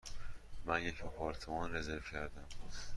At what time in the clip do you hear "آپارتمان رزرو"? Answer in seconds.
1.01-1.99